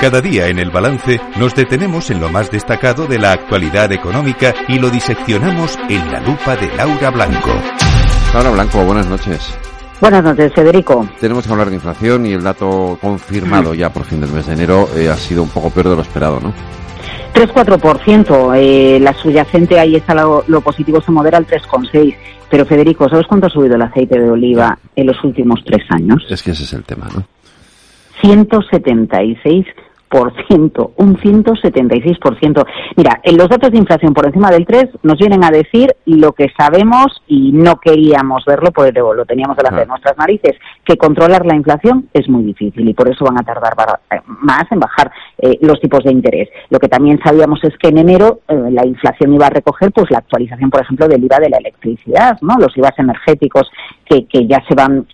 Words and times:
Cada 0.00 0.20
día 0.20 0.48
en 0.48 0.58
el 0.58 0.70
balance 0.70 1.18
nos 1.38 1.54
detenemos 1.54 2.10
en 2.10 2.20
lo 2.20 2.28
más 2.28 2.50
destacado 2.50 3.06
de 3.06 3.18
la 3.18 3.32
actualidad 3.32 3.90
económica 3.92 4.54
y 4.68 4.78
lo 4.78 4.90
diseccionamos 4.90 5.78
en 5.88 6.12
la 6.12 6.20
lupa 6.20 6.54
de 6.54 6.68
Laura 6.76 7.10
Blanco. 7.10 7.50
Laura 8.34 8.50
Blanco, 8.50 8.84
buenas 8.84 9.06
noches. 9.06 9.58
Buenas 9.98 10.22
noches, 10.22 10.52
Federico. 10.52 11.08
Tenemos 11.18 11.46
que 11.46 11.52
hablar 11.52 11.70
de 11.70 11.76
inflación 11.76 12.26
y 12.26 12.34
el 12.34 12.42
dato 12.42 12.98
confirmado 13.00 13.72
ya 13.72 13.90
por 13.90 14.04
fin 14.04 14.20
del 14.20 14.30
mes 14.30 14.46
de 14.46 14.52
enero 14.52 14.86
eh, 14.94 15.08
ha 15.08 15.16
sido 15.16 15.42
un 15.42 15.48
poco 15.48 15.70
peor 15.70 15.88
de 15.88 15.96
lo 15.96 16.02
esperado, 16.02 16.40
¿no? 16.40 16.52
3-4%. 17.32 18.54
Eh, 18.56 19.00
la 19.00 19.14
subyacente 19.14 19.78
ahí 19.78 19.96
está 19.96 20.14
lo, 20.14 20.60
positivo, 20.60 21.00
se 21.00 21.10
modera 21.10 21.38
al 21.38 21.46
3,6%. 21.46 22.16
Pero 22.50 22.66
Federico, 22.66 23.08
¿sabes 23.08 23.26
cuánto 23.26 23.46
ha 23.46 23.50
subido 23.50 23.74
el 23.74 23.82
aceite 23.82 24.20
de 24.20 24.30
oliva 24.30 24.78
en 24.94 25.06
los 25.06 25.16
últimos 25.24 25.60
tres 25.64 25.82
años? 25.90 26.24
Es 26.28 26.42
que 26.42 26.52
ese 26.52 26.64
es 26.64 26.72
el 26.74 26.84
tema, 26.84 27.08
¿no? 27.12 27.24
176 28.22 29.66
un 30.96 31.16
176%. 31.16 32.66
Mira, 32.96 33.20
en 33.22 33.36
los 33.36 33.48
datos 33.48 33.70
de 33.70 33.78
inflación 33.78 34.14
por 34.14 34.26
encima 34.26 34.50
del 34.50 34.66
3 34.66 34.86
nos 35.02 35.18
vienen 35.18 35.44
a 35.44 35.50
decir 35.50 35.94
lo 36.06 36.32
que 36.32 36.46
sabemos 36.58 37.06
y 37.26 37.52
no 37.52 37.76
queríamos 37.76 38.44
verlo, 38.44 38.70
pues 38.72 38.92
lo 38.94 39.24
teníamos 39.24 39.56
delante 39.56 39.80
de 39.80 39.84
ah. 39.84 39.88
nuestras 39.88 40.16
narices, 40.16 40.54
que 40.84 40.96
controlar 40.96 41.44
la 41.44 41.56
inflación 41.56 42.08
es 42.12 42.28
muy 42.28 42.44
difícil 42.44 42.88
y 42.88 42.94
por 42.94 43.08
eso 43.08 43.24
van 43.24 43.38
a 43.40 43.44
tardar 43.44 43.74
eh, 44.10 44.20
más 44.26 44.64
en 44.70 44.80
bajar 44.80 45.10
eh, 45.38 45.58
los 45.60 45.80
tipos 45.80 46.02
de 46.04 46.12
interés. 46.12 46.48
Lo 46.70 46.78
que 46.78 46.88
también 46.88 47.20
sabíamos 47.22 47.62
es 47.64 47.76
que 47.78 47.88
en 47.88 47.98
enero 47.98 48.40
eh, 48.48 48.54
la 48.70 48.86
inflación 48.86 49.34
iba 49.34 49.46
a 49.46 49.50
recoger 49.50 49.92
pues 49.92 50.10
la 50.10 50.18
actualización, 50.18 50.70
por 50.70 50.82
ejemplo, 50.82 51.08
del 51.08 51.24
IVA 51.24 51.38
de 51.40 51.50
la 51.50 51.58
electricidad, 51.58 52.38
¿no? 52.40 52.54
Los 52.58 52.76
IVAs 52.76 52.98
energéticos 52.98 53.70
que, 54.04 54.26
que 54.26 54.46
ya 54.46 54.62
se 54.68 54.74
van 54.74 55.06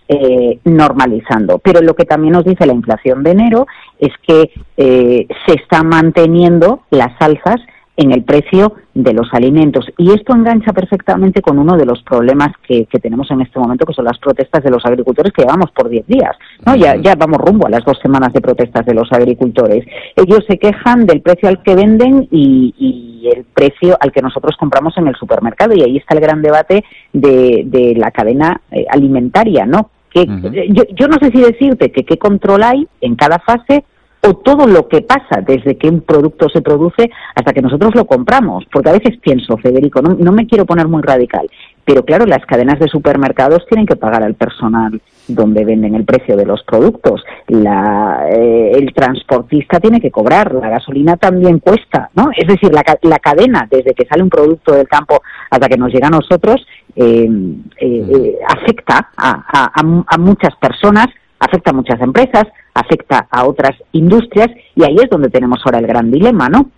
normalizando. 0.65 1.57
Pero 1.59 1.81
lo 1.81 1.95
que 1.95 2.05
también 2.05 2.33
nos 2.33 2.45
dice 2.45 2.65
la 2.65 2.73
inflación 2.73 3.23
de 3.23 3.31
enero 3.31 3.65
es 3.99 4.11
que 4.21 4.51
eh, 4.95 5.27
se 5.47 5.55
están 5.55 5.87
manteniendo 5.87 6.81
las 6.91 7.19
alzas 7.19 7.59
en 7.97 8.11
el 8.11 8.23
precio 8.23 8.75
de 8.93 9.13
los 9.13 9.27
alimentos. 9.33 9.87
Y 9.97 10.11
esto 10.13 10.35
engancha 10.35 10.71
perfectamente 10.71 11.41
con 11.41 11.57
uno 11.57 11.75
de 11.77 11.85
los 11.85 12.03
problemas 12.03 12.49
que, 12.67 12.87
tenemos 13.01 13.31
en 13.31 13.41
este 13.41 13.59
momento, 13.59 13.87
que 13.87 13.93
son 13.93 14.05
las 14.05 14.19
protestas 14.19 14.63
de 14.63 14.69
los 14.69 14.85
agricultores, 14.85 15.33
que 15.33 15.41
llevamos 15.41 15.71
por 15.71 15.89
10 15.89 16.05
días. 16.05 16.35
¿no? 16.63 16.75
Ya, 16.75 16.95
ya 16.95 17.15
vamos 17.15 17.39
rumbo 17.39 17.65
a 17.65 17.71
las 17.71 17.83
dos 17.83 17.97
semanas 18.01 18.33
de 18.33 18.41
protestas 18.41 18.85
de 18.85 18.93
los 18.93 19.11
agricultores. 19.11 19.83
Ellos 20.15 20.43
se 20.47 20.59
quejan 20.59 21.07
del 21.07 21.21
precio 21.21 21.49
al 21.49 21.63
que 21.63 21.75
venden 21.75 22.27
y, 22.29 23.29
el 23.33 23.45
precio 23.45 23.97
al 23.99 24.11
que 24.11 24.21
nosotros 24.21 24.57
compramos 24.59 24.95
en 24.97 25.07
el 25.07 25.15
supermercado. 25.15 25.73
Y 25.73 25.81
ahí 25.81 25.97
está 25.97 26.13
el 26.13 26.21
gran 26.21 26.41
debate 26.41 26.83
de, 27.13 27.95
la 27.97 28.11
cadena 28.11 28.61
eh, 28.69 28.85
alimentaria, 28.89 29.65
¿no? 29.65 29.89
Que, 30.11 30.27
yo, 30.69 30.83
yo 30.93 31.07
no 31.07 31.17
sé 31.19 31.31
si 31.31 31.41
decirte 31.41 31.91
que 31.91 32.03
qué 32.03 32.19
control 32.19 32.61
hay 32.61 32.87
en 33.01 33.15
cada 33.15 33.39
fase 33.39 33.83
o 34.25 34.35
todo 34.35 34.65
lo 34.67 34.87
que 34.87 35.01
pasa 35.01 35.41
desde 35.45 35.77
que 35.77 35.89
un 35.89 36.01
producto 36.01 36.47
se 36.49 36.61
produce 36.61 37.09
hasta 37.35 37.51
que 37.51 37.61
nosotros 37.61 37.93
lo 37.93 38.05
compramos. 38.05 38.63
Porque 38.71 38.89
a 38.89 38.93
veces 38.93 39.17
pienso, 39.21 39.57
Federico, 39.57 40.01
no, 40.01 40.31
me 40.31 40.47
quiero 40.47 40.65
poner 40.65 40.87
muy 40.87 41.01
radical, 41.01 41.49
pero 41.83 42.03
claro, 42.03 42.25
las 42.25 42.45
cadenas 42.45 42.79
de 42.79 42.87
supermercados 42.87 43.65
tienen 43.67 43.85
que 43.85 43.97
pagar 43.97 44.23
al 44.23 44.35
personal 44.35 45.01
donde 45.27 45.65
venden 45.65 45.95
el 45.95 46.05
precio 46.05 46.37
de 46.37 46.45
los 46.45 46.63
productos. 46.63 47.23
Eh, 47.49 48.71
el 48.73 48.93
transportista 48.93 49.79
tiene 49.79 49.99
que 49.99 50.11
cobrar, 50.11 50.53
la 50.53 50.69
gasolina 50.69 51.17
también 51.17 51.59
cuesta, 51.59 52.09
¿no? 52.15 52.29
Es 52.35 52.47
decir, 52.47 52.71
la, 52.73 53.19
cadena, 53.19 53.67
desde 53.69 53.93
que 53.93 54.05
sale 54.05 54.23
un 54.23 54.29
producto 54.29 54.73
del 54.73 54.87
campo 54.87 55.21
hasta 55.49 55.67
que 55.67 55.77
nos 55.77 55.93
llega 55.93 56.07
a 56.07 56.11
nosotros, 56.11 56.65
eh, 56.95 57.29
eh, 57.77 58.37
afecta 58.47 59.09
a 59.17 60.17
muchas 60.17 60.55
personas, 60.55 61.07
afecta 61.43 61.71
a 61.71 61.73
muchas 61.73 62.01
empresas, 62.01 62.45
afecta 62.73 63.27
a 63.29 63.45
otras 63.45 63.71
industrias 63.91 64.47
y 64.75 64.83
ahí 64.83 64.95
es 64.95 65.09
donde 65.09 65.29
tenemos 65.29 65.59
ahora 65.65 65.79
el 65.79 65.87
gran 65.87 66.09
dilema, 66.09 66.49
¿no? 66.49 66.69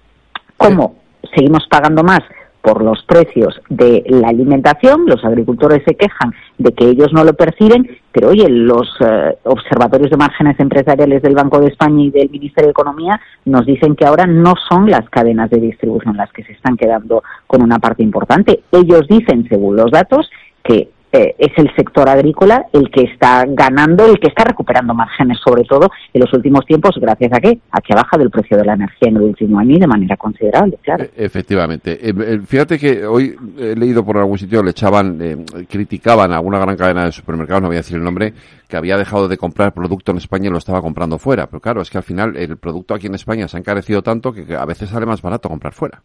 ¿Cómo 0.58 0.96
seguimos 1.34 1.68
pagando 1.70 2.04
más 2.04 2.22
por 2.62 2.84
los 2.84 3.04
precios 3.04 3.62
de 3.70 4.04
la 4.08 4.30
alimentación? 4.30 5.06
Los 5.06 5.24
agricultores 5.24 5.84
se 5.86 5.96
quejan 5.96 6.34
de 6.58 6.74
que 6.74 6.86
ellos 6.86 7.14
no 7.14 7.24
lo 7.24 7.34
perciben, 7.34 7.88
pero 8.12 8.30
oye, 8.30 8.50
los 8.50 8.90
eh, 9.02 9.38
observatorios 9.44 10.10
de 10.10 10.18
márgenes 10.18 10.60
empresariales 10.60 11.22
del 11.22 11.36
Banco 11.36 11.60
de 11.60 11.68
España 11.68 12.04
y 12.04 12.10
del 12.10 12.30
Ministerio 12.32 12.68
de 12.68 12.72
Economía 12.72 13.20
nos 13.46 13.66
dicen 13.66 13.96
que 13.96 14.06
ahora 14.06 14.26
no 14.26 14.54
son 14.68 14.90
las 14.90 15.08
cadenas 15.10 15.50
de 15.52 15.60
distribución 15.60 16.18
las 16.18 16.32
que 16.32 16.44
se 16.44 16.54
están 16.54 16.76
quedando 16.76 17.24
con 17.46 17.62
una 17.62 17.78
parte 17.78 18.02
importante. 18.02 18.62
Ellos 18.72 19.08
dicen, 19.08 19.48
según 19.48 19.76
los 19.76 19.92
datos, 19.92 20.30
que 20.64 20.90
eh, 21.16 21.36
es 21.38 21.52
el 21.58 21.74
sector 21.76 22.10
agrícola 22.10 22.66
el 22.74 22.90
que 22.90 23.04
está 23.04 23.46
ganando, 23.48 24.06
el 24.06 24.20
que 24.20 24.28
está 24.28 24.44
recuperando 24.44 24.94
márgenes, 24.94 25.38
sobre 25.46 25.64
todo 25.64 25.90
en 26.14 26.22
los 26.22 26.34
últimos 26.34 26.66
tiempos, 26.66 26.96
gracias 27.00 27.32
a 27.32 27.40
qué? 27.40 27.58
A 27.72 27.80
que 27.80 27.94
ha 27.94 27.96
bajado 27.96 28.24
el 28.24 28.30
precio 28.30 28.58
de 28.58 28.66
la 28.66 28.74
energía 28.74 29.10
en 29.10 29.16
el 29.18 29.22
último 29.24 29.60
año 29.60 29.78
y 29.78 29.80
de 29.80 29.88
manera 29.88 30.18
considerable, 30.18 30.78
claro. 30.82 31.06
E, 31.06 31.12
efectivamente. 31.16 31.98
Eh, 32.02 32.40
fíjate 32.46 32.78
que 32.78 33.06
hoy 33.06 33.36
he 33.58 33.76
leído 33.76 34.04
por 34.04 34.18
algún 34.18 34.38
sitio, 34.38 34.62
le 34.62 34.72
echaban, 34.72 35.18
eh, 35.22 35.38
criticaban 35.70 36.34
a 36.34 36.42
una 36.42 36.60
gran 36.60 36.76
cadena 36.76 37.06
de 37.06 37.12
supermercados, 37.12 37.62
no 37.62 37.70
voy 37.70 37.78
a 37.78 37.80
decir 37.80 37.96
el 37.96 38.04
nombre, 38.04 38.34
que 38.68 38.76
había 38.76 38.98
dejado 38.98 39.30
de 39.30 39.38
comprar 39.38 39.74
producto 39.74 40.12
en 40.12 40.18
España 40.18 40.48
y 40.48 40.52
lo 40.52 40.58
estaba 40.58 40.82
comprando 40.82 41.18
fuera. 41.18 41.48
Pero 41.48 41.62
claro, 41.62 41.82
es 41.82 41.90
que 41.90 41.98
al 41.98 42.04
final 42.04 42.36
el 42.36 42.58
producto 42.58 42.94
aquí 42.94 43.08
en 43.08 43.16
España 43.16 43.48
se 43.48 43.56
ha 43.56 43.60
encarecido 43.62 44.02
tanto 44.02 44.34
que 44.34 44.56
a 44.56 44.66
veces 44.66 44.90
sale 44.90 45.06
más 45.06 45.22
barato 45.22 45.48
comprar 45.48 45.74
fuera. 45.74 46.02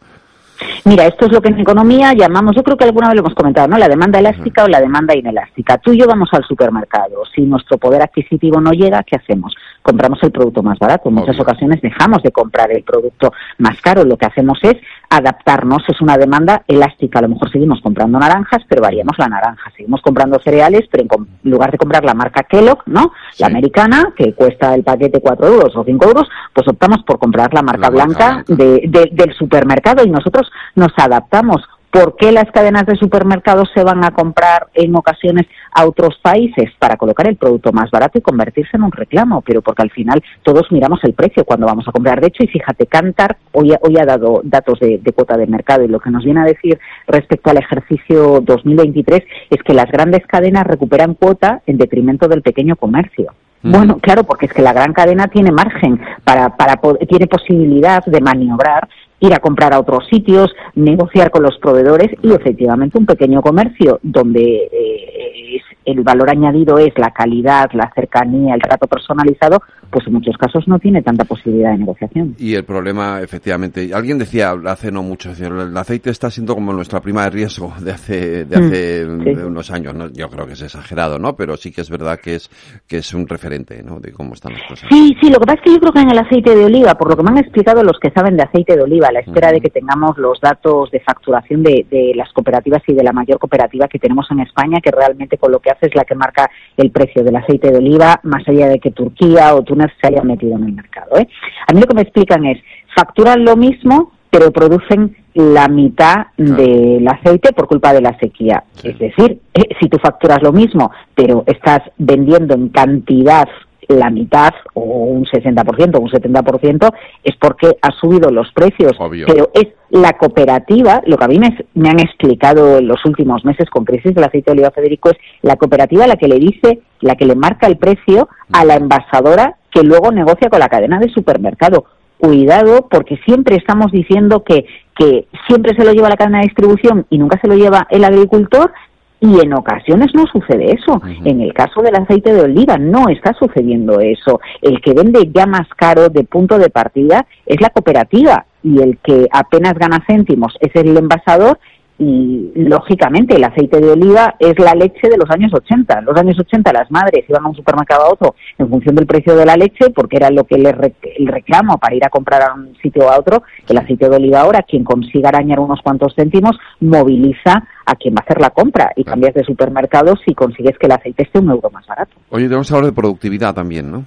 Mira, 0.84 1.06
esto 1.06 1.26
es 1.26 1.32
lo 1.32 1.40
que 1.40 1.48
en 1.48 1.60
economía 1.60 2.12
llamamos, 2.14 2.56
yo 2.56 2.62
creo 2.62 2.76
que 2.76 2.84
alguna 2.84 3.08
vez 3.08 3.16
lo 3.16 3.20
hemos 3.20 3.34
comentado, 3.34 3.68
¿no? 3.68 3.78
La 3.78 3.88
demanda 3.88 4.18
elástica 4.18 4.64
o 4.64 4.68
la 4.68 4.80
demanda 4.80 5.14
inelástica. 5.14 5.78
Tú 5.78 5.92
y 5.92 5.98
yo 5.98 6.06
vamos 6.06 6.28
al 6.32 6.44
supermercado. 6.44 7.22
Si 7.34 7.42
nuestro 7.42 7.78
poder 7.78 8.02
adquisitivo 8.02 8.60
no 8.60 8.72
llega, 8.72 9.02
¿qué 9.02 9.16
hacemos? 9.16 9.54
Compramos 9.82 10.22
el 10.22 10.30
producto 10.30 10.62
más 10.62 10.78
barato. 10.78 11.08
En 11.08 11.14
muchas 11.14 11.40
ocasiones 11.40 11.80
dejamos 11.80 12.22
de 12.22 12.30
comprar 12.30 12.70
el 12.70 12.82
producto 12.82 13.32
más 13.58 13.80
caro. 13.80 14.04
Lo 14.04 14.16
que 14.16 14.26
hacemos 14.26 14.58
es 14.62 14.76
adaptarnos. 15.08 15.82
Es 15.88 16.00
una 16.00 16.16
demanda 16.16 16.62
elástica. 16.68 17.18
A 17.18 17.22
lo 17.22 17.30
mejor 17.30 17.50
seguimos 17.50 17.80
comprando 17.80 18.18
naranjas, 18.18 18.62
pero 18.68 18.82
variamos 18.82 19.16
la 19.18 19.28
naranja. 19.28 19.70
Seguimos 19.76 20.02
comprando 20.02 20.38
cereales, 20.38 20.82
pero 20.90 21.04
en 21.04 21.50
lugar 21.50 21.70
de 21.70 21.78
comprar 21.78 22.04
la 22.04 22.14
marca 22.14 22.42
Kellogg, 22.42 22.82
¿no? 22.86 23.12
La 23.38 23.46
americana, 23.46 24.12
que 24.16 24.34
cuesta 24.34 24.74
el 24.74 24.84
paquete 24.84 25.20
4 25.20 25.46
euros 25.46 25.74
o 25.74 25.84
5 25.84 26.04
euros, 26.06 26.28
pues 26.52 26.68
optamos 26.68 27.02
por 27.04 27.18
comprar 27.18 27.52
la 27.54 27.62
marca 27.62 27.90
blanca, 27.90 28.44
del 28.46 29.34
supermercado 29.34 30.04
y 30.04 30.10
nosotros 30.10 30.50
nos 30.74 30.92
adaptamos. 30.96 31.62
¿Por 31.90 32.14
qué 32.16 32.30
las 32.30 32.48
cadenas 32.52 32.86
de 32.86 32.94
supermercados 32.94 33.68
se 33.74 33.82
van 33.82 34.04
a 34.04 34.12
comprar 34.12 34.68
en 34.74 34.94
ocasiones 34.94 35.46
a 35.72 35.86
otros 35.86 36.18
países 36.22 36.70
para 36.78 36.96
colocar 36.96 37.28
el 37.28 37.36
producto 37.36 37.72
más 37.72 37.90
barato 37.90 38.16
y 38.16 38.22
convertirse 38.22 38.76
en 38.76 38.84
un 38.84 38.92
reclamo? 38.92 39.42
Pero 39.42 39.60
porque 39.60 39.82
al 39.82 39.90
final 39.90 40.22
todos 40.44 40.70
miramos 40.70 41.00
el 41.02 41.14
precio 41.14 41.44
cuando 41.44 41.66
vamos 41.66 41.88
a 41.88 41.92
comprar. 41.92 42.20
De 42.20 42.28
hecho, 42.28 42.44
y 42.44 42.48
fíjate, 42.48 42.86
Cantar 42.86 43.38
hoy, 43.52 43.72
hoy 43.82 43.96
ha 43.98 44.04
dado 44.04 44.40
datos 44.44 44.78
de, 44.78 45.00
cuota 45.14 45.36
de 45.36 45.48
mercado 45.48 45.82
y 45.82 45.88
lo 45.88 45.98
que 45.98 46.10
nos 46.10 46.24
viene 46.24 46.40
a 46.40 46.44
decir 46.44 46.78
respecto 47.08 47.50
al 47.50 47.58
ejercicio 47.58 48.40
2023 48.40 49.22
es 49.50 49.62
que 49.64 49.74
las 49.74 49.90
grandes 49.90 50.24
cadenas 50.28 50.66
recuperan 50.66 51.14
cuota 51.14 51.62
en 51.66 51.76
detrimento 51.76 52.28
del 52.28 52.42
pequeño 52.42 52.76
comercio. 52.76 53.32
Bueno, 53.62 53.98
claro, 53.98 54.24
porque 54.24 54.46
es 54.46 54.54
que 54.54 54.62
la 54.62 54.72
gran 54.72 54.94
cadena 54.94 55.26
tiene 55.26 55.52
margen 55.52 56.00
para, 56.24 56.56
para 56.56 56.80
tiene 57.06 57.26
posibilidad 57.26 58.02
de 58.06 58.20
maniobrar 58.20 58.88
ir 59.20 59.34
a 59.34 59.38
comprar 59.38 59.72
a 59.74 59.80
otros 59.80 60.06
sitios, 60.10 60.50
negociar 60.74 61.30
con 61.30 61.42
los 61.42 61.58
proveedores 61.58 62.08
y 62.22 62.32
efectivamente 62.32 62.98
un 62.98 63.06
pequeño 63.06 63.42
comercio 63.42 64.00
donde 64.02 64.68
eh, 64.72 65.60
el 65.84 66.02
valor 66.02 66.30
añadido 66.30 66.78
es 66.78 66.92
la 66.96 67.10
calidad, 67.10 67.70
la 67.72 67.90
cercanía, 67.94 68.54
el 68.54 68.62
trato 68.62 68.86
personalizado, 68.86 69.60
pues 69.90 70.06
en 70.06 70.14
muchos 70.14 70.36
casos 70.36 70.66
no 70.66 70.78
tiene 70.78 71.02
tanta 71.02 71.24
posibilidad 71.24 71.72
de 71.72 71.78
negociación. 71.78 72.34
Y 72.38 72.54
el 72.54 72.64
problema, 72.64 73.20
efectivamente, 73.20 73.90
alguien 73.92 74.18
decía 74.18 74.54
hace 74.66 74.90
no 74.90 75.02
mucho, 75.02 75.30
el 75.30 75.76
aceite 75.76 76.10
está 76.10 76.30
siendo 76.30 76.54
como 76.54 76.72
nuestra 76.72 77.00
prima 77.00 77.24
de 77.24 77.30
riesgo 77.30 77.72
de 77.80 77.92
hace, 77.92 78.44
de 78.44 78.58
mm, 78.58 79.20
hace 79.20 79.44
unos 79.44 79.70
años. 79.70 79.94
¿no? 79.94 80.08
Yo 80.12 80.28
creo 80.28 80.46
que 80.46 80.52
es 80.52 80.62
exagerado, 80.62 81.18
¿no? 81.18 81.34
Pero 81.34 81.56
sí 81.56 81.72
que 81.72 81.80
es 81.80 81.90
verdad 81.90 82.18
que 82.22 82.36
es, 82.36 82.50
que 82.86 82.98
es 82.98 83.14
un 83.14 83.26
referente, 83.26 83.82
¿no? 83.82 84.00
De 84.00 84.12
cómo 84.12 84.34
están 84.34 84.52
las 84.52 84.62
cosas. 84.68 84.88
Sí, 84.90 85.16
sí, 85.20 85.30
lo 85.30 85.38
que 85.38 85.46
pasa 85.46 85.58
es 85.58 85.64
que 85.64 85.72
yo 85.72 85.80
creo 85.80 85.92
que 85.92 86.00
en 86.00 86.10
el 86.10 86.18
aceite 86.18 86.54
de 86.54 86.64
oliva, 86.64 86.94
por 86.94 87.10
lo 87.10 87.16
que 87.16 87.22
me 87.22 87.30
han 87.30 87.38
explicado 87.38 87.82
los 87.82 87.98
que 88.00 88.10
saben 88.10 88.36
de 88.36 88.44
aceite 88.44 88.76
de 88.76 88.82
oliva, 88.82 89.08
a 89.08 89.12
la 89.12 89.20
espera 89.20 89.50
de 89.52 89.60
que 89.60 89.70
tengamos 89.70 90.16
los 90.18 90.40
datos 90.40 90.90
de 90.90 91.00
facturación 91.00 91.62
de, 91.62 91.86
de 91.90 92.12
las 92.14 92.32
cooperativas 92.32 92.82
y 92.86 92.94
de 92.94 93.02
la 93.02 93.12
mayor 93.12 93.38
cooperativa 93.38 93.88
que 93.88 93.98
tenemos 93.98 94.26
en 94.30 94.40
España, 94.40 94.80
que 94.82 94.90
realmente 94.90 95.38
con 95.38 95.52
lo 95.52 95.58
que 95.58 95.70
hace 95.70 95.86
es 95.86 95.94
la 95.94 96.04
que 96.04 96.14
marca 96.14 96.50
el 96.76 96.90
precio 96.90 97.22
del 97.22 97.36
aceite 97.36 97.70
de 97.70 97.78
oliva, 97.78 98.20
más 98.22 98.46
allá 98.48 98.68
de 98.68 98.78
que 98.78 98.90
Turquía 98.90 99.54
o 99.54 99.62
Túnez 99.62 99.79
se 100.00 100.08
hayan 100.08 100.26
metido 100.26 100.56
en 100.56 100.64
el 100.64 100.72
mercado. 100.72 101.16
¿eh? 101.18 101.28
A 101.66 101.72
mí 101.72 101.80
lo 101.80 101.86
que 101.86 101.94
me 101.94 102.02
explican 102.02 102.44
es, 102.44 102.58
facturan 102.94 103.44
lo 103.44 103.56
mismo, 103.56 104.12
pero 104.30 104.50
producen 104.50 105.16
la 105.34 105.68
mitad 105.68 106.26
del 106.36 107.06
aceite 107.06 107.52
por 107.52 107.66
culpa 107.66 107.92
de 107.92 108.00
la 108.00 108.18
sequía. 108.18 108.64
Es 108.82 108.98
decir, 108.98 109.40
eh, 109.54 109.68
si 109.80 109.88
tú 109.88 109.98
facturas 109.98 110.42
lo 110.42 110.52
mismo, 110.52 110.90
pero 111.14 111.44
estás 111.46 111.80
vendiendo 111.98 112.54
en 112.54 112.68
cantidad 112.68 113.48
la 113.90 114.08
mitad 114.08 114.52
o 114.74 114.82
un 114.82 115.24
60% 115.24 115.96
o 115.96 116.00
un 116.00 116.10
70% 116.10 116.92
es 117.24 117.36
porque 117.36 117.76
ha 117.82 117.90
subido 118.00 118.30
los 118.30 118.52
precios. 118.52 118.92
Pero 119.26 119.50
es 119.52 119.66
la 119.90 120.12
cooperativa, 120.12 121.02
lo 121.06 121.16
que 121.16 121.24
a 121.24 121.28
mí 121.28 121.40
me, 121.40 121.88
han 121.88 121.98
explicado 121.98 122.78
en 122.78 122.86
los 122.86 123.04
últimos 123.04 123.44
meses 123.44 123.68
con 123.68 123.84
crisis 123.84 124.14
del 124.14 124.24
aceite 124.24 124.50
de 124.50 124.58
oliva 124.58 124.70
Federico, 124.70 125.10
es 125.10 125.16
la 125.42 125.56
cooperativa 125.56 126.06
la 126.06 126.16
que 126.16 126.28
le 126.28 126.38
dice, 126.38 126.80
la 127.00 127.16
que 127.16 127.26
le 127.26 127.34
marca 127.34 127.66
el 127.66 127.78
precio 127.78 128.28
a 128.52 128.64
la 128.64 128.76
envasadora 128.76 129.56
que 129.70 129.82
luego 129.82 130.10
negocia 130.12 130.48
con 130.48 130.60
la 130.60 130.68
cadena 130.68 130.98
de 130.98 131.08
supermercado. 131.08 131.84
Cuidado, 132.18 132.88
porque 132.90 133.16
siempre 133.24 133.56
estamos 133.56 133.90
diciendo 133.92 134.44
que, 134.44 134.66
que 134.94 135.26
siempre 135.46 135.74
se 135.74 135.84
lo 135.84 135.92
lleva 135.92 136.10
la 136.10 136.16
cadena 136.16 136.40
de 136.40 136.48
distribución 136.48 137.06
y 137.08 137.16
nunca 137.16 137.40
se 137.40 137.48
lo 137.48 137.54
lleva 137.54 137.86
el 137.90 138.04
agricultor, 138.04 138.72
y 139.20 139.38
en 139.40 139.52
ocasiones 139.52 140.08
no 140.14 140.26
sucede 140.26 140.72
eso. 140.72 141.00
En 141.24 141.40
el 141.40 141.52
caso 141.52 141.82
del 141.82 141.94
aceite 141.94 142.32
de 142.32 142.40
oliva 142.40 142.78
no 142.78 143.08
está 143.08 143.34
sucediendo 143.34 144.00
eso. 144.00 144.40
El 144.62 144.80
que 144.80 144.94
vende 144.94 145.30
ya 145.32 145.46
más 145.46 145.68
caro 145.76 146.08
de 146.08 146.24
punto 146.24 146.58
de 146.58 146.70
partida 146.70 147.26
es 147.44 147.60
la 147.60 147.68
cooperativa 147.68 148.46
y 148.62 148.80
el 148.80 148.98
que 148.98 149.26
apenas 149.30 149.74
gana 149.74 150.02
céntimos 150.06 150.56
es 150.60 150.74
el 150.74 150.96
envasador 150.96 151.58
y 152.00 152.50
lógicamente 152.54 153.36
el 153.36 153.44
aceite 153.44 153.78
de 153.78 153.90
oliva 153.90 154.34
es 154.38 154.58
la 154.58 154.74
leche 154.74 155.10
de 155.10 155.18
los 155.18 155.30
años 155.30 155.52
80. 155.52 155.98
En 155.98 156.04
los 156.06 156.16
años 156.16 156.38
80 156.38 156.72
las 156.72 156.90
madres 156.90 157.26
iban 157.28 157.44
a 157.44 157.48
un 157.50 157.54
supermercado 157.54 158.04
a 158.06 158.12
otro 158.12 158.34
en 158.56 158.70
función 158.70 158.94
del 158.94 159.06
precio 159.06 159.36
de 159.36 159.44
la 159.44 159.54
leche 159.54 159.90
porque 159.94 160.16
era 160.16 160.30
lo 160.30 160.44
que 160.44 160.56
les 160.56 160.74
el 161.18 161.26
reclamo 161.26 161.76
para 161.76 161.94
ir 161.94 162.04
a 162.06 162.08
comprar 162.08 162.40
a 162.40 162.54
un 162.54 162.74
sitio 162.80 163.10
a 163.10 163.18
otro. 163.18 163.42
El 163.68 163.76
aceite 163.76 164.08
de 164.08 164.16
oliva 164.16 164.40
ahora, 164.40 164.62
quien 164.62 164.82
consiga 164.82 165.28
arañar 165.28 165.60
unos 165.60 165.82
cuantos 165.82 166.14
céntimos, 166.16 166.58
moviliza 166.80 167.68
a 167.84 167.94
quien 167.96 168.14
va 168.14 168.20
a 168.20 168.24
hacer 168.24 168.40
la 168.40 168.50
compra 168.50 168.92
y 168.96 169.04
cambias 169.04 169.34
de 169.34 169.44
supermercado 169.44 170.14
si 170.24 170.34
consigues 170.34 170.78
que 170.78 170.86
el 170.86 170.92
aceite 170.92 171.24
esté 171.24 171.38
un 171.38 171.50
euro 171.50 171.68
más 171.70 171.86
barato. 171.86 172.12
Oye, 172.30 172.46
tenemos 172.46 172.72
hablar 172.72 172.86
de 172.86 172.92
productividad 172.92 173.54
también, 173.54 173.90
¿no? 173.90 174.06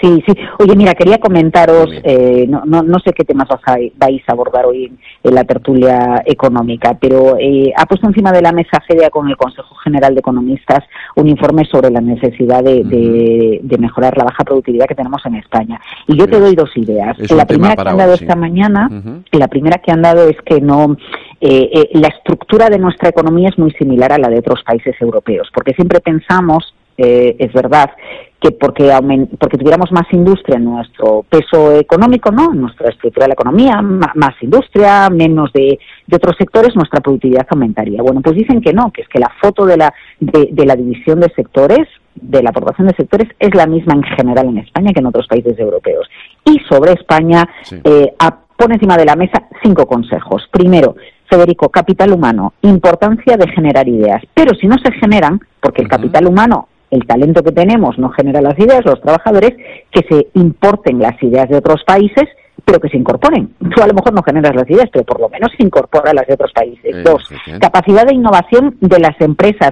Sí, 0.00 0.22
sí. 0.26 0.34
Oye, 0.58 0.76
mira, 0.76 0.92
quería 0.94 1.18
comentaros, 1.18 1.88
eh, 2.02 2.46
no, 2.48 2.64
no, 2.66 2.82
no, 2.82 2.98
sé 2.98 3.12
qué 3.12 3.24
temas 3.24 3.48
vais 3.96 4.22
a 4.26 4.32
abordar 4.32 4.66
hoy 4.66 4.92
en, 5.22 5.34
la 5.34 5.44
tertulia 5.44 6.22
económica, 6.26 6.96
pero 7.00 7.36
eh, 7.38 7.72
ha 7.76 7.86
puesto 7.86 8.06
encima 8.06 8.30
de 8.30 8.42
la 8.42 8.52
mesa 8.52 8.82
FEDEA 8.86 9.10
con 9.10 9.28
el 9.28 9.36
Consejo 9.36 9.74
General 9.76 10.14
de 10.14 10.20
Economistas 10.20 10.84
un 11.14 11.28
informe 11.28 11.64
sobre 11.64 11.90
la 11.90 12.00
necesidad 12.00 12.62
de, 12.62 12.82
de, 12.84 13.78
mejorar 13.78 14.16
la 14.16 14.24
baja 14.24 14.44
productividad 14.44 14.86
que 14.86 14.94
tenemos 14.94 15.24
en 15.24 15.36
España. 15.36 15.80
Y 16.06 16.18
yo 16.18 16.26
te 16.26 16.40
doy 16.40 16.54
dos 16.54 16.70
ideas. 16.76 17.16
la 17.30 17.46
primera 17.46 17.76
que 17.76 17.88
han 17.88 17.96
dado 17.96 18.14
esta 18.14 18.36
mañana, 18.36 18.90
la 19.32 19.48
primera 19.48 19.78
que 19.78 19.92
han 19.92 20.02
dado 20.02 20.28
es 20.28 20.36
que 20.44 20.60
no 20.60 20.96
eh, 21.40 21.90
la 21.92 22.08
estructura 22.08 22.68
de 22.68 22.78
nuestra 22.78 23.08
economía 23.08 23.48
es 23.48 23.58
muy 23.58 23.70
similar 23.72 24.12
a 24.12 24.18
la 24.18 24.28
de 24.28 24.38
otros 24.38 24.62
países 24.64 24.94
europeos, 25.00 25.48
porque 25.54 25.74
siempre 25.74 26.00
pensamos 26.00 26.74
eh, 26.98 27.36
es 27.38 27.52
verdad 27.52 27.90
que 28.46 28.52
porque, 28.52 28.92
porque 29.38 29.58
tuviéramos 29.58 29.90
más 29.92 30.06
industria 30.12 30.56
en 30.56 30.64
nuestro 30.64 31.24
peso 31.28 31.72
económico, 31.72 32.30
¿no? 32.30 32.52
En 32.52 32.60
nuestra 32.60 32.90
estructura 32.90 33.24
de 33.24 33.28
la 33.28 33.34
economía, 33.34 33.82
más 33.82 34.34
industria, 34.40 35.10
menos 35.10 35.52
de, 35.52 35.78
otros 36.12 36.36
sectores, 36.38 36.76
nuestra 36.76 37.00
productividad 37.00 37.46
aumentaría. 37.50 38.02
Bueno, 38.02 38.20
pues 38.20 38.36
dicen 38.36 38.60
que 38.60 38.72
no, 38.72 38.92
que 38.92 39.02
es 39.02 39.08
que 39.08 39.18
la 39.18 39.32
foto 39.40 39.66
de 39.66 39.76
la, 39.76 39.92
de, 40.20 40.66
la 40.66 40.76
división 40.76 41.20
de 41.20 41.32
sectores, 41.34 41.88
de 42.14 42.42
la 42.42 42.50
aportación 42.50 42.86
de 42.88 42.94
sectores, 42.94 43.28
es 43.38 43.54
la 43.54 43.66
misma 43.66 43.94
en 43.94 44.02
general 44.02 44.46
en 44.48 44.58
España 44.58 44.92
que 44.92 45.00
en 45.00 45.06
otros 45.06 45.26
países 45.26 45.58
europeos. 45.58 46.08
Y 46.44 46.60
sobre 46.68 46.92
España 46.92 47.48
eh, 47.84 48.12
pone 48.56 48.74
encima 48.74 48.96
de 48.96 49.04
la 49.04 49.16
mesa 49.16 49.42
cinco 49.62 49.86
consejos. 49.86 50.48
Primero, 50.50 50.94
Federico, 51.28 51.68
capital 51.68 52.12
humano, 52.12 52.54
importancia 52.62 53.36
de 53.36 53.48
generar 53.48 53.88
ideas. 53.88 54.22
Pero 54.32 54.54
si 54.54 54.68
no 54.68 54.76
se 54.78 54.92
generan, 54.92 55.40
porque 55.60 55.82
el 55.82 55.88
capital 55.88 56.26
humano 56.26 56.68
el 56.90 57.06
talento 57.06 57.42
que 57.42 57.52
tenemos 57.52 57.98
no 57.98 58.10
genera 58.10 58.40
las 58.40 58.58
ideas, 58.58 58.84
los 58.84 59.00
trabajadores, 59.00 59.52
que 59.90 60.04
se 60.08 60.28
importen 60.34 60.98
las 60.98 61.20
ideas 61.22 61.48
de 61.48 61.56
otros 61.56 61.82
países, 61.84 62.24
pero 62.64 62.80
que 62.80 62.88
se 62.88 62.96
incorporen. 62.96 63.54
Tú 63.74 63.82
a 63.82 63.86
lo 63.86 63.94
mejor 63.94 64.12
no 64.12 64.22
generas 64.22 64.54
las 64.54 64.68
ideas, 64.68 64.88
pero 64.92 65.04
por 65.04 65.20
lo 65.20 65.28
menos 65.28 65.50
se 65.56 65.64
incorpora 65.64 66.12
las 66.12 66.26
de 66.26 66.34
otros 66.34 66.52
países. 66.52 67.04
Dos, 67.04 67.22
capacidad 67.60 68.06
de 68.06 68.14
innovación 68.14 68.76
de 68.80 68.98
las 68.98 69.20
empresas, 69.20 69.70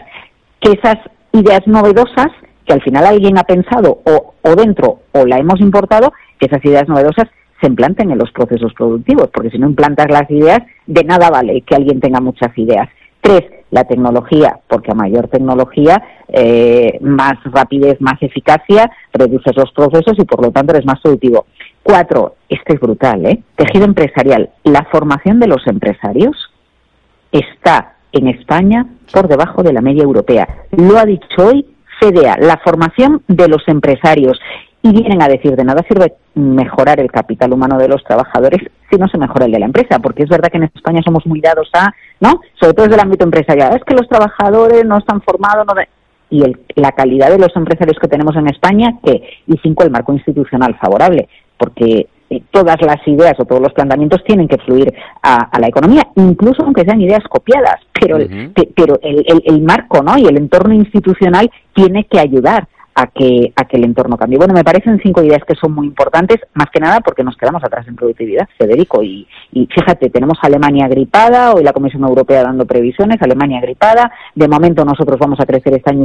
que 0.60 0.72
esas 0.72 0.96
ideas 1.32 1.66
novedosas, 1.66 2.28
que 2.66 2.72
al 2.72 2.82
final 2.82 3.04
alguien 3.04 3.38
ha 3.38 3.44
pensado 3.44 4.00
o, 4.04 4.34
o 4.42 4.54
dentro 4.54 5.00
o 5.12 5.26
la 5.26 5.38
hemos 5.38 5.60
importado, 5.60 6.12
que 6.38 6.46
esas 6.46 6.64
ideas 6.64 6.88
novedosas 6.88 7.28
se 7.60 7.66
implanten 7.66 8.10
en 8.10 8.18
los 8.18 8.30
procesos 8.32 8.72
productivos, 8.74 9.30
porque 9.32 9.50
si 9.50 9.58
no 9.58 9.68
implantas 9.68 10.06
las 10.10 10.30
ideas, 10.30 10.60
de 10.86 11.04
nada 11.04 11.30
vale 11.30 11.62
que 11.62 11.74
alguien 11.74 12.00
tenga 12.00 12.20
muchas 12.20 12.56
ideas. 12.58 12.88
Tres, 13.20 13.42
la 13.74 13.82
tecnología, 13.82 14.60
porque 14.68 14.92
a 14.92 14.94
mayor 14.94 15.26
tecnología, 15.26 16.00
eh, 16.28 16.96
más 17.00 17.34
rapidez, 17.42 18.00
más 18.00 18.22
eficacia, 18.22 18.88
reduces 19.12 19.56
los 19.56 19.72
procesos 19.72 20.14
y 20.16 20.24
por 20.24 20.40
lo 20.40 20.52
tanto 20.52 20.72
eres 20.72 20.86
más 20.86 21.00
productivo. 21.00 21.46
Cuatro, 21.82 22.36
este 22.48 22.74
es 22.74 22.80
brutal, 22.80 23.26
¿eh? 23.26 23.42
Tejido 23.56 23.84
empresarial. 23.84 24.50
La 24.62 24.84
formación 24.92 25.40
de 25.40 25.48
los 25.48 25.66
empresarios 25.66 26.36
está 27.32 27.94
en 28.12 28.28
España 28.28 28.86
por 29.12 29.26
debajo 29.26 29.64
de 29.64 29.72
la 29.72 29.80
media 29.80 30.04
europea. 30.04 30.46
Lo 30.70 30.96
ha 30.96 31.04
dicho 31.04 31.44
hoy 31.44 31.66
CDA, 31.98 32.36
la 32.38 32.58
formación 32.58 33.22
de 33.26 33.48
los 33.48 33.66
empresarios 33.66 34.38
y 34.84 34.92
vienen 34.92 35.22
a 35.22 35.28
decir 35.28 35.56
de 35.56 35.64
nada 35.64 35.82
sirve 35.88 36.12
mejorar 36.34 37.00
el 37.00 37.10
capital 37.10 37.54
humano 37.54 37.78
de 37.78 37.88
los 37.88 38.04
trabajadores 38.04 38.60
si 38.90 38.98
no 38.98 39.08
se 39.08 39.16
mejora 39.16 39.46
el 39.46 39.52
de 39.52 39.58
la 39.58 39.64
empresa, 39.64 39.98
porque 39.98 40.24
es 40.24 40.28
verdad 40.28 40.50
que 40.50 40.58
en 40.58 40.64
España 40.64 41.00
somos 41.02 41.24
muy 41.26 41.40
dados 41.40 41.70
a, 41.72 41.90
¿no? 42.20 42.42
Sobre 42.60 42.74
todo 42.74 42.84
desde 42.84 42.96
el 42.96 43.00
ámbito 43.00 43.24
empresarial, 43.24 43.74
es 43.74 43.82
que 43.84 43.94
los 43.94 44.06
trabajadores 44.08 44.84
no 44.84 44.98
están 44.98 45.22
formados, 45.22 45.66
no 45.66 45.72
y 46.28 46.42
el, 46.42 46.60
la 46.74 46.92
calidad 46.92 47.30
de 47.30 47.38
los 47.38 47.56
empresarios 47.56 47.96
que 47.98 48.08
tenemos 48.08 48.36
en 48.36 48.46
España, 48.48 48.98
que 49.02 49.22
y 49.46 49.56
cinco 49.62 49.84
el 49.84 49.90
marco 49.90 50.12
institucional 50.12 50.76
favorable, 50.78 51.28
porque 51.56 52.08
eh, 52.28 52.42
todas 52.50 52.76
las 52.82 53.08
ideas 53.08 53.34
o 53.38 53.46
todos 53.46 53.62
los 53.62 53.72
planteamientos 53.72 54.22
tienen 54.24 54.48
que 54.48 54.58
fluir 54.58 54.92
a, 55.22 55.48
la 55.58 55.66
economía, 55.66 56.02
incluso 56.16 56.62
aunque 56.62 56.84
sean 56.84 57.00
ideas 57.00 57.24
copiadas, 57.30 57.80
pero, 57.98 58.18
pero 58.76 58.98
el, 59.02 59.24
el, 59.46 59.62
marco 59.62 60.02
¿no? 60.02 60.18
y 60.18 60.26
el 60.26 60.36
entorno 60.36 60.74
institucional 60.74 61.50
tiene 61.72 62.04
que 62.04 62.18
ayudar 62.18 62.68
a 62.94 63.06
que, 63.08 63.52
a 63.56 63.64
que 63.64 63.76
el 63.76 63.84
entorno 63.84 64.16
cambie. 64.16 64.38
Bueno, 64.38 64.54
me 64.54 64.62
parecen 64.62 65.00
cinco 65.02 65.22
ideas 65.22 65.42
que 65.46 65.56
son 65.56 65.72
muy 65.72 65.86
importantes, 65.86 66.38
más 66.54 66.68
que 66.72 66.80
nada 66.80 67.00
porque 67.00 67.24
nos 67.24 67.36
quedamos 67.36 67.62
atrás 67.64 67.86
en 67.88 67.96
productividad, 67.96 68.48
Federico. 68.56 69.02
Y, 69.02 69.26
y 69.52 69.66
fíjate, 69.66 70.10
tenemos 70.10 70.38
Alemania 70.42 70.86
gripada, 70.88 71.52
hoy 71.52 71.64
la 71.64 71.72
Comisión 71.72 72.04
Europea 72.04 72.42
dando 72.42 72.66
previsiones, 72.66 73.20
Alemania 73.20 73.60
gripada, 73.60 74.12
de 74.34 74.48
momento 74.48 74.84
nosotros 74.84 75.18
vamos 75.18 75.40
a 75.40 75.46
crecer 75.46 75.74
este 75.74 75.90
año 75.90 76.04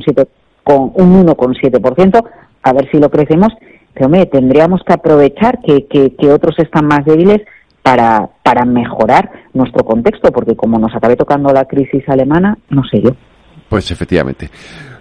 con 0.63 0.91
un 0.95 1.25
1,7%, 1.25 2.23
a 2.63 2.73
ver 2.73 2.89
si 2.91 2.99
lo 2.99 3.09
crecemos, 3.09 3.49
pero 3.93 4.05
hombre, 4.05 4.25
tendríamos 4.25 4.81
que 4.83 4.93
aprovechar 4.93 5.59
que, 5.59 5.87
que, 5.87 6.15
que 6.15 6.31
otros 6.31 6.57
están 6.59 6.85
más 6.85 7.05
débiles 7.05 7.41
para, 7.81 8.29
para 8.43 8.65
mejorar 8.65 9.31
nuestro 9.53 9.83
contexto, 9.83 10.31
porque 10.31 10.55
como 10.55 10.79
nos 10.79 10.95
acabe 10.95 11.15
tocando 11.15 11.51
la 11.51 11.65
crisis 11.65 12.07
alemana, 12.07 12.57
no 12.69 12.83
sé 12.83 13.01
yo. 13.01 13.11
Pues 13.67 13.91
efectivamente. 13.91 14.49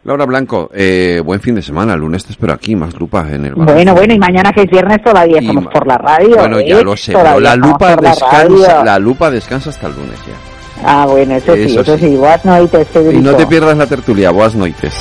Laura 0.09 0.25
Blanco, 0.25 0.71
eh, 0.73 1.21
buen 1.23 1.39
fin 1.39 1.55
de 1.55 1.61
semana. 1.61 1.93
El 1.93 2.01
lunes 2.01 2.25
te 2.25 2.33
espero 2.33 2.55
aquí, 2.55 2.75
más 2.75 2.95
lupa 2.99 3.29
en 3.31 3.45
el 3.45 3.55
bar. 3.55 3.75
Bueno, 3.75 3.95
bueno, 3.95 4.15
y 4.15 4.19
mañana 4.19 4.51
que 4.55 4.63
es 4.63 4.71
viernes 4.71 5.03
todavía 5.05 5.39
estamos 5.39 5.67
por 5.67 5.87
la 5.87 5.99
radio. 5.99 6.35
Bueno, 6.35 6.61
ya 6.62 6.79
¿eh? 6.79 6.83
lo 6.83 6.97
sé, 6.97 7.12
pero 7.12 7.38
la 7.38 7.55
lupa, 7.55 7.95
descansa, 7.95 8.85
la, 8.85 8.99
lupa 8.99 9.31
descansa 9.31 9.69
hasta 9.69 9.87
el 9.87 9.97
lunes 9.97 10.19
ya. 10.27 10.83
Ah, 10.83 11.05
bueno, 11.07 11.35
eso, 11.35 11.55
sí, 11.55 11.77
eso 11.77 11.99
sí. 11.99 12.17
Buenas 12.17 12.43
noites, 12.43 12.87
Y 13.12 13.19
no 13.19 13.35
te 13.35 13.47
pierdas 13.47 13.77
la 13.77 13.87
tertulia, 13.87 14.31
buenas 14.31 14.55
noites. 14.55 14.95